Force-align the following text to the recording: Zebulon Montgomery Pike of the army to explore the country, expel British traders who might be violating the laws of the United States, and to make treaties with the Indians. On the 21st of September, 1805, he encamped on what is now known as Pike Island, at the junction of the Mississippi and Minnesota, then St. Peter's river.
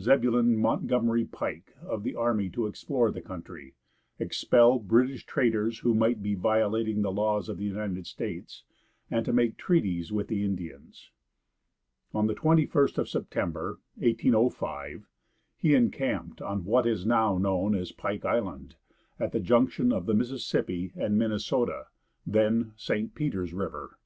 Zebulon 0.00 0.56
Montgomery 0.56 1.24
Pike 1.24 1.72
of 1.82 2.02
the 2.02 2.16
army 2.16 2.50
to 2.50 2.66
explore 2.66 3.12
the 3.12 3.20
country, 3.22 3.74
expel 4.18 4.80
British 4.80 5.24
traders 5.24 5.78
who 5.78 5.94
might 5.94 6.20
be 6.20 6.34
violating 6.34 7.02
the 7.02 7.12
laws 7.12 7.48
of 7.48 7.58
the 7.58 7.64
United 7.64 8.04
States, 8.04 8.64
and 9.08 9.24
to 9.24 9.32
make 9.32 9.56
treaties 9.56 10.10
with 10.10 10.26
the 10.26 10.44
Indians. 10.44 11.12
On 12.12 12.26
the 12.26 12.34
21st 12.34 12.98
of 12.98 13.08
September, 13.08 13.78
1805, 13.98 15.06
he 15.56 15.76
encamped 15.76 16.42
on 16.42 16.64
what 16.64 16.88
is 16.88 17.06
now 17.06 17.38
known 17.38 17.76
as 17.76 17.92
Pike 17.92 18.24
Island, 18.24 18.74
at 19.20 19.30
the 19.30 19.38
junction 19.38 19.92
of 19.92 20.06
the 20.06 20.14
Mississippi 20.14 20.90
and 20.96 21.16
Minnesota, 21.16 21.86
then 22.26 22.72
St. 22.74 23.14
Peter's 23.14 23.52
river. 23.54 23.96